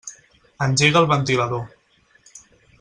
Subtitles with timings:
[0.67, 1.63] Engega el ventilador.